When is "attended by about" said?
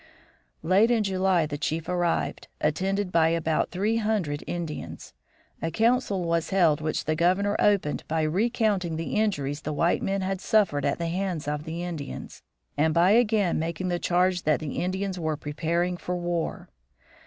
2.59-3.69